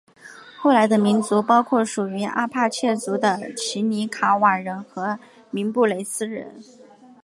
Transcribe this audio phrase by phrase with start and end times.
[0.57, 5.19] 后来的民族包括属于阿帕契族的奇里卡瓦人和
[5.51, 6.59] 明布雷斯人。